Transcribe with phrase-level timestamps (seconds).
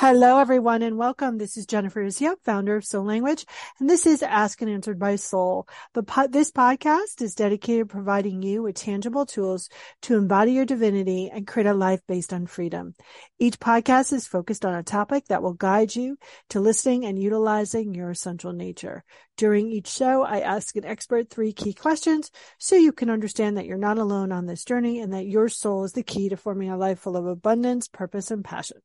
[0.00, 1.38] Hello, everyone, and welcome.
[1.38, 3.44] This is Jennifer Urezzio, founder of Soul Language,
[3.80, 5.66] and this is Ask and Answered by Soul.
[5.92, 9.68] The po- this podcast is dedicated to providing you with tangible tools
[10.02, 12.94] to embody your divinity and create a life based on freedom.
[13.40, 16.16] Each podcast is focused on a topic that will guide you
[16.50, 19.02] to listening and utilizing your essential nature.
[19.36, 23.66] During each show, I ask an expert three key questions so you can understand that
[23.66, 26.70] you're not alone on this journey and that your soul is the key to forming
[26.70, 28.78] a life full of abundance, purpose, and passion.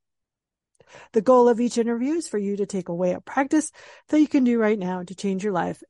[1.13, 3.71] The goal of each interview is for you to take away a practice
[4.09, 5.81] that you can do right now to change your life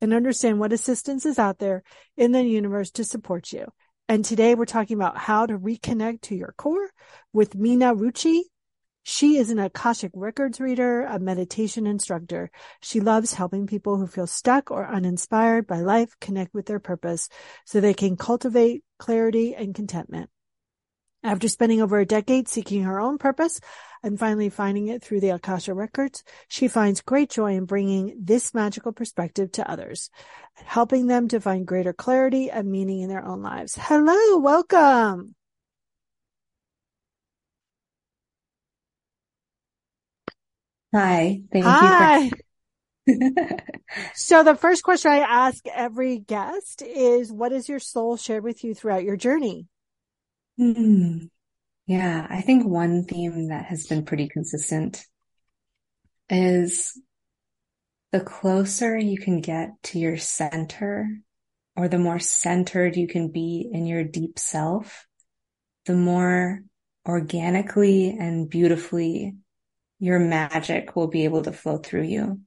[0.00, 1.82] and understand what assistance is out there
[2.16, 3.66] in the universe to support you.
[4.08, 6.90] And today we're talking about how to reconnect to your core
[7.32, 8.42] with Meena Ruchi.
[9.02, 12.50] She is an Akashic Records reader, a meditation instructor.
[12.80, 17.28] She loves helping people who feel stuck or uninspired by life connect with their purpose
[17.64, 20.30] so they can cultivate clarity and contentment.
[21.24, 23.58] After spending over a decade seeking her own purpose
[24.02, 28.52] and finally finding it through the Akasha records, she finds great joy in bringing this
[28.52, 30.10] magical perspective to others,
[30.52, 33.74] helping them to find greater clarity and meaning in their own lives.
[33.80, 35.34] Hello, welcome.
[40.94, 42.18] Hi, thank Hi.
[42.18, 42.30] you.
[42.30, 42.36] For-
[44.14, 48.62] so the first question I ask every guest is, what has your soul shared with
[48.62, 49.68] you throughout your journey?
[50.56, 51.26] Hmm.
[51.86, 55.04] Yeah, I think one theme that has been pretty consistent
[56.30, 56.98] is
[58.12, 61.08] the closer you can get to your center
[61.76, 65.06] or the more centered you can be in your deep self,
[65.86, 66.60] the more
[67.06, 69.34] organically and beautifully
[69.98, 72.40] your magic will be able to flow through you.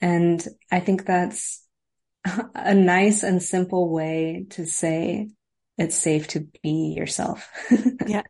[0.00, 1.66] And I think that's
[2.54, 5.30] a nice and simple way to say
[5.78, 7.48] it's safe to be yourself.
[8.06, 8.22] yeah.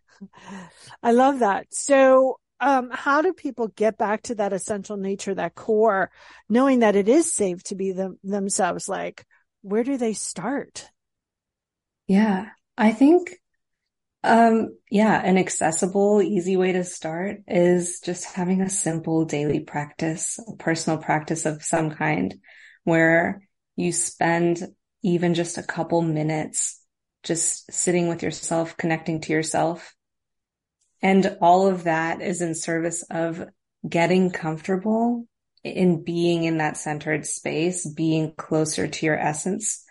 [1.03, 1.67] I love that.
[1.71, 6.11] So, um, how do people get back to that essential nature, that core,
[6.49, 8.89] knowing that it is safe to be them, themselves?
[8.89, 9.25] Like,
[9.63, 10.91] where do they start?
[12.07, 12.47] Yeah.
[12.77, 13.35] I think,
[14.25, 20.39] um, yeah, an accessible, easy way to start is just having a simple daily practice,
[20.49, 22.35] a personal practice of some kind
[22.85, 23.43] where
[23.77, 24.63] you spend
[25.03, 26.78] even just a couple minutes
[27.23, 29.95] just sitting with yourself, connecting to yourself.
[31.03, 33.45] And all of that is in service of
[33.89, 35.27] getting comfortable
[35.65, 39.85] in being in that centered space, being closer to your essence.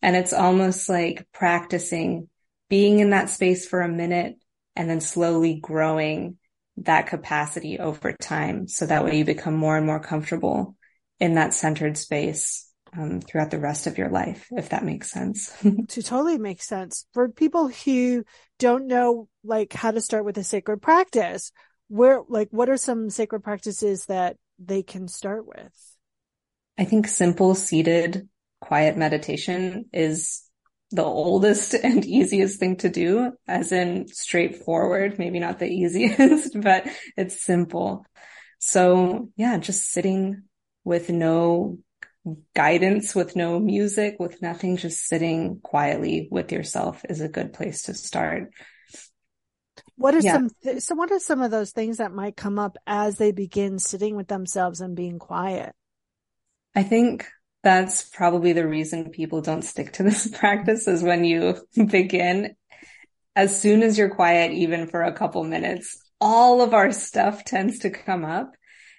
[0.00, 2.28] And it's almost like practicing
[2.68, 4.36] being in that space for a minute
[4.74, 6.38] and then slowly growing
[6.78, 8.66] that capacity over time.
[8.66, 10.76] So that way you become more and more comfortable
[11.20, 15.52] in that centered space um, throughout the rest of your life, if that makes sense.
[15.88, 18.24] to totally make sense for people who
[18.58, 21.52] don't know like how to start with a sacred practice.
[21.88, 25.72] Where like what are some sacred practices that they can start with?
[26.78, 28.28] I think simple seated
[28.60, 30.42] quiet meditation is
[30.90, 36.86] the oldest and easiest thing to do, as in straightforward, maybe not the easiest, but
[37.16, 38.06] it's simple.
[38.58, 40.42] So yeah, just sitting
[40.84, 41.78] with no
[42.54, 47.82] guidance with no music, with nothing, just sitting quietly with yourself is a good place
[47.82, 48.50] to start.
[49.96, 50.32] What are yeah.
[50.34, 53.32] some, th- so what are some of those things that might come up as they
[53.32, 55.74] begin sitting with themselves and being quiet?
[56.74, 57.28] I think
[57.62, 61.56] that's probably the reason people don't stick to this practice is when you
[61.86, 62.54] begin,
[63.34, 67.80] as soon as you're quiet, even for a couple minutes, all of our stuff tends
[67.80, 68.52] to come up.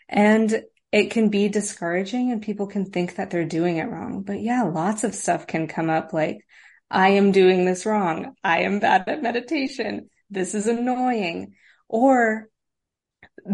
[0.10, 0.64] And
[0.94, 4.22] it can be discouraging and people can think that they're doing it wrong.
[4.22, 6.46] But yeah, lots of stuff can come up like,
[6.92, 8.36] I am doing this wrong.
[8.44, 10.12] I am bad at meditation.
[10.30, 11.56] This is annoying.
[11.90, 12.48] Or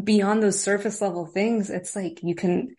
[0.04, 2.76] beyond those surface level things, it's like you can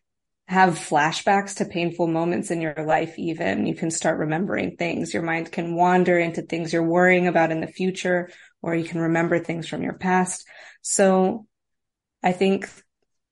[0.46, 3.64] have flashbacks to painful moments in your life even.
[3.64, 5.14] You can start remembering things.
[5.14, 8.28] Your mind can wander into things you're worrying about in the future,
[8.60, 10.46] or you can remember things from your past.
[10.82, 11.46] So
[12.22, 12.68] I think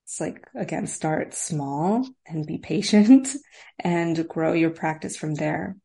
[0.09, 3.29] it's like, again, start small and be patient
[3.79, 5.77] and grow your practice from there.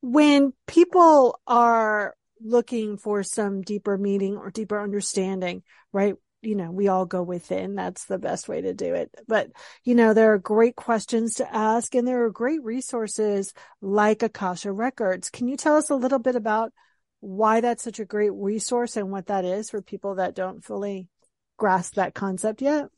[0.00, 6.14] When people are looking for some deeper meaning or deeper understanding, right?
[6.42, 7.74] You know, we all go within.
[7.74, 9.12] That's the best way to do it.
[9.26, 9.50] But,
[9.82, 14.70] you know, there are great questions to ask and there are great resources like Akasha
[14.70, 15.30] Records.
[15.30, 16.72] Can you tell us a little bit about
[17.18, 21.08] why that's such a great resource and what that is for people that don't fully
[21.56, 22.88] grasp that concept yet?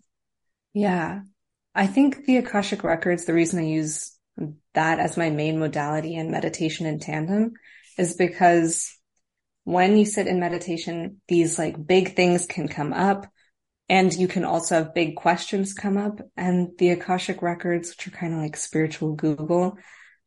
[0.75, 1.23] Yeah.
[1.75, 4.13] I think the Akashic records, the reason I use
[4.75, 7.55] that as my main modality in meditation in tandem
[7.99, 8.95] is because
[9.65, 13.27] when you sit in meditation, these like big things can come up
[13.89, 18.19] And you can also have big questions come up and the Akashic records, which are
[18.19, 19.79] kind of like spiritual Google,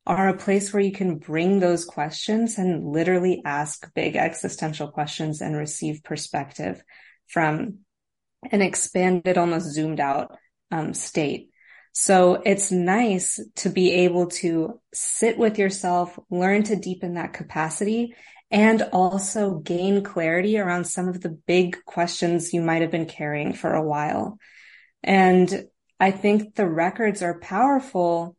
[0.05, 5.41] are a place where you can bring those questions and literally ask big existential questions
[5.41, 6.81] and receive perspective
[7.27, 7.79] from
[8.49, 10.37] an expanded, almost zoomed out
[10.71, 11.49] um, state.
[11.91, 18.15] So it's nice to be able to sit with yourself, learn to deepen that capacity
[18.51, 23.53] and also gain clarity around some of the big questions you might have been carrying
[23.53, 24.37] for a while.
[25.03, 25.65] And
[25.99, 28.35] I think the records are powerful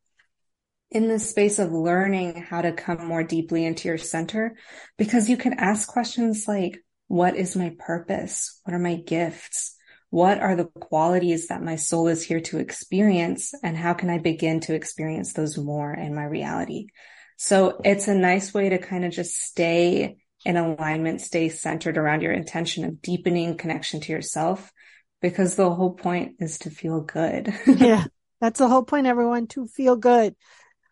[0.91, 4.57] in the space of learning how to come more deeply into your center
[4.99, 8.61] because you can ask questions like, what is my purpose?
[8.65, 9.77] What are my gifts?
[10.11, 13.55] What are the qualities that my soul is here to experience?
[13.63, 16.89] And how can I begin to experience those more in my reality?
[17.37, 22.23] So it's a nice way to kind of just stay in alignment, stay centered around
[22.23, 24.73] your intention of deepening connection to yourself
[25.21, 27.55] because the whole point is to feel good.
[27.67, 28.05] yeah.
[28.41, 30.35] That's the whole point, everyone, to feel good.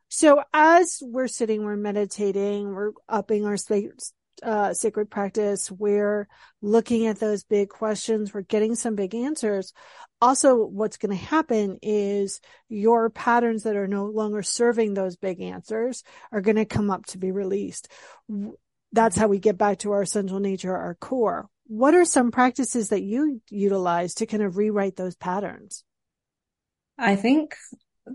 [0.08, 4.12] So as we're sitting, we're meditating, we're upping our space,
[4.42, 6.28] uh, sacred practice, we're
[6.62, 9.72] looking at those big questions, we're getting some big answers.
[10.20, 15.40] Also, what's going to happen is your patterns that are no longer serving those big
[15.40, 16.02] answers
[16.32, 17.88] are going to come up to be released.
[18.92, 21.48] That's how we get back to our essential nature, our core.
[21.66, 25.84] What are some practices that you utilize to kind of rewrite those patterns?
[26.98, 27.54] I think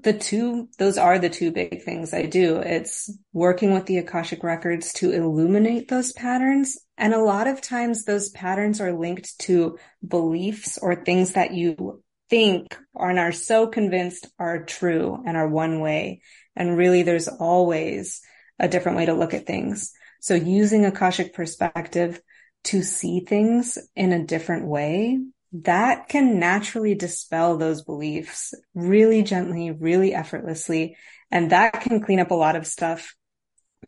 [0.01, 2.57] the two, those are the two big things I do.
[2.57, 6.77] It's working with the Akashic records to illuminate those patterns.
[6.97, 12.01] And a lot of times those patterns are linked to beliefs or things that you
[12.29, 16.21] think and are so convinced are true and are one way.
[16.55, 18.21] And really there's always
[18.59, 19.93] a different way to look at things.
[20.19, 22.21] So using Akashic perspective
[22.65, 25.19] to see things in a different way
[25.53, 30.97] that can naturally dispel those beliefs really gently, really effortlessly.
[31.29, 33.15] And that can clean up a lot of stuff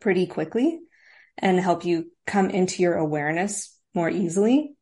[0.00, 0.78] pretty quickly
[1.36, 4.74] and help you come into your awareness more easily.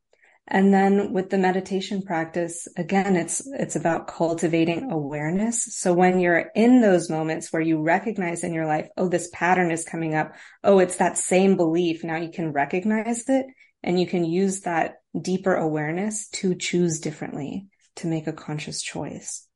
[0.46, 5.64] And then with the meditation practice, again, it's, it's about cultivating awareness.
[5.74, 9.70] So when you're in those moments where you recognize in your life, oh, this pattern
[9.70, 10.34] is coming up.
[10.62, 12.04] Oh, it's that same belief.
[12.04, 13.46] Now you can recognize it
[13.82, 19.46] and you can use that deeper awareness to choose differently, to make a conscious choice.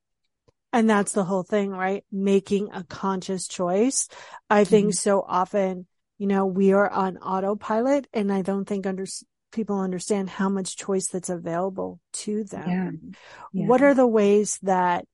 [0.73, 2.05] And that's the whole thing, right?
[2.13, 4.09] Making a conscious choice.
[4.51, 4.71] I mm-hmm.
[4.71, 5.87] think so often,
[6.19, 9.07] you know, we are on autopilot and I don't think under,
[9.51, 12.69] people understand how much choice that's available to them.
[12.69, 13.63] Yeah.
[13.63, 13.67] Yeah.
[13.67, 15.07] What are the ways that,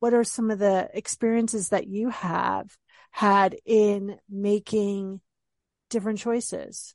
[0.00, 2.74] what are some of the experiences that you have
[3.10, 5.20] had in making
[5.90, 6.94] different choices?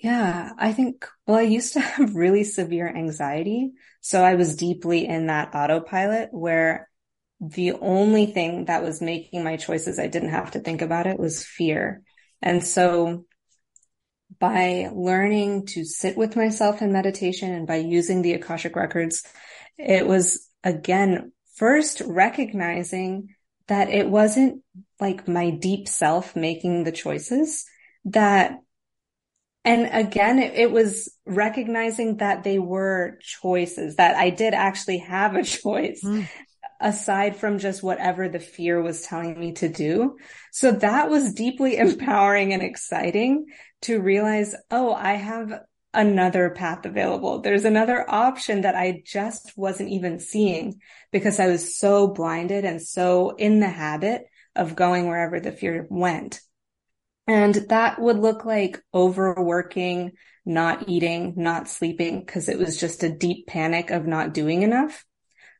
[0.00, 3.72] Yeah, I think, well, I used to have really severe anxiety.
[4.00, 6.88] So I was deeply in that autopilot where
[7.40, 11.18] the only thing that was making my choices, I didn't have to think about it
[11.18, 12.02] was fear.
[12.42, 13.26] And so
[14.40, 19.24] by learning to sit with myself in meditation and by using the Akashic records,
[19.76, 23.34] it was again, first recognizing
[23.68, 24.62] that it wasn't
[25.00, 27.64] like my deep self making the choices
[28.04, 28.58] that
[29.68, 35.36] and again, it, it, was recognizing that they were choices, that I did actually have
[35.36, 36.26] a choice mm.
[36.80, 40.16] aside from just whatever the fear was telling me to do.
[40.52, 43.46] So that was deeply empowering and exciting
[43.82, 45.52] to realize, oh, I have
[45.92, 47.40] another path available.
[47.40, 50.80] There's another option that I just wasn't even seeing
[51.12, 54.22] because I was so blinded and so in the habit
[54.56, 56.40] of going wherever the fear went.
[57.28, 60.12] And that would look like overworking,
[60.46, 65.04] not eating, not sleeping, because it was just a deep panic of not doing enough.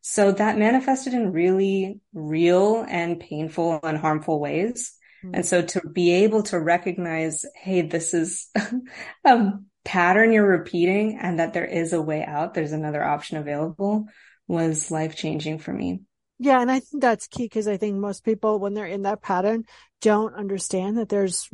[0.01, 4.95] So that manifested in really real and painful and harmful ways.
[5.23, 5.35] Mm-hmm.
[5.35, 8.49] And so to be able to recognize, hey, this is
[9.25, 9.51] a
[9.85, 14.07] pattern you're repeating and that there is a way out, there's another option available
[14.47, 16.01] was life changing for me.
[16.39, 16.61] Yeah.
[16.61, 19.65] And I think that's key because I think most people, when they're in that pattern,
[20.01, 21.49] don't understand that there's,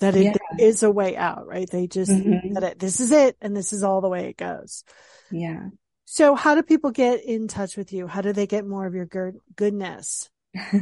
[0.00, 0.64] that it yeah.
[0.64, 1.68] is a way out, right?
[1.70, 2.54] They just, mm-hmm.
[2.54, 4.84] that it, this is it and this is all the way it goes.
[5.30, 5.68] Yeah.
[6.04, 8.06] So how do people get in touch with you?
[8.06, 10.30] How do they get more of your good, goodness?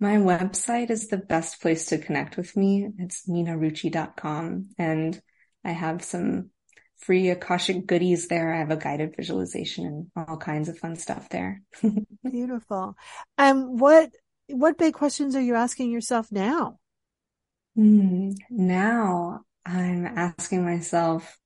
[0.00, 2.88] My website is the best place to connect with me.
[2.98, 5.20] It's meenaruchi.com and
[5.64, 6.50] I have some
[6.98, 8.52] free Akashic goodies there.
[8.52, 11.62] I have a guided visualization and all kinds of fun stuff there.
[12.30, 12.96] Beautiful.
[13.38, 14.10] Um, what,
[14.48, 16.78] what big questions are you asking yourself now?
[17.76, 21.38] Mm, now I'm asking myself,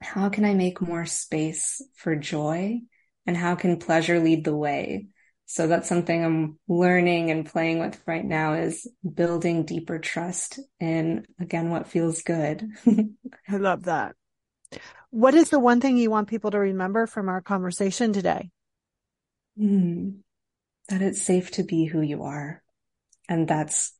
[0.00, 2.80] how can I make more space for joy?
[3.26, 5.06] And how can pleasure lead the way?
[5.46, 11.26] So that's something I'm learning and playing with right now is building deeper trust in
[11.38, 12.70] again, what feels good.
[12.86, 14.16] I love that.
[15.10, 18.50] What is the one thing you want people to remember from our conversation today?
[19.58, 20.20] Mm,
[20.88, 22.62] that it's safe to be who you are.
[23.28, 23.92] And that's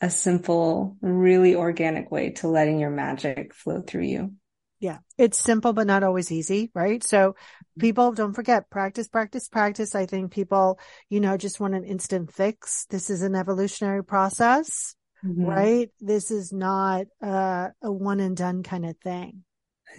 [0.00, 4.32] a simple, really organic way to letting your magic flow through you.
[4.80, 4.98] Yeah.
[5.18, 7.04] It's simple, but not always easy, right?
[7.04, 7.36] So
[7.78, 9.94] people don't forget practice, practice, practice.
[9.94, 10.78] I think people,
[11.10, 12.86] you know, just want an instant fix.
[12.88, 15.44] This is an evolutionary process, mm-hmm.
[15.44, 15.90] right?
[16.00, 19.44] This is not uh, a one and done kind of thing.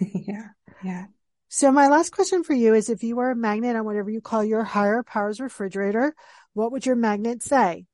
[0.00, 0.48] yeah.
[0.82, 1.06] Yeah.
[1.48, 4.20] So my last question for you is if you were a magnet on whatever you
[4.20, 6.14] call your higher powers refrigerator,
[6.54, 7.84] what would your magnet say?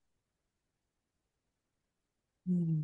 [2.47, 2.81] Hmm.